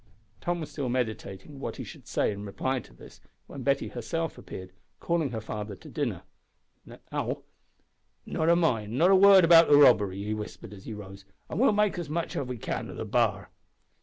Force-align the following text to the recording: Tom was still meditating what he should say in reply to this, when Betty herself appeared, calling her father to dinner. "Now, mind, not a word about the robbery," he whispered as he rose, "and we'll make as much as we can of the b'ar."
Tom 0.39 0.59
was 0.61 0.71
still 0.71 0.89
meditating 0.89 1.59
what 1.59 1.75
he 1.75 1.83
should 1.83 2.07
say 2.07 2.31
in 2.31 2.43
reply 2.43 2.79
to 2.79 2.91
this, 2.91 3.21
when 3.45 3.61
Betty 3.61 3.89
herself 3.89 4.35
appeared, 4.35 4.71
calling 4.99 5.29
her 5.29 5.39
father 5.39 5.75
to 5.75 5.89
dinner. 5.91 6.23
"Now, 6.83 7.43
mind, 8.25 8.93
not 8.97 9.11
a 9.11 9.15
word 9.15 9.45
about 9.45 9.69
the 9.69 9.77
robbery," 9.77 10.23
he 10.23 10.33
whispered 10.33 10.73
as 10.73 10.85
he 10.85 10.93
rose, 10.95 11.23
"and 11.49 11.59
we'll 11.59 11.71
make 11.71 11.99
as 11.99 12.09
much 12.09 12.35
as 12.35 12.47
we 12.47 12.57
can 12.57 12.89
of 12.89 12.97
the 12.97 13.05
b'ar." 13.05 13.51